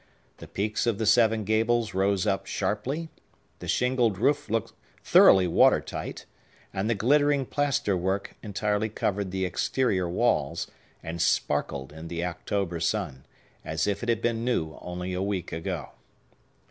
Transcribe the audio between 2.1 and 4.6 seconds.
up sharply; the shingled roof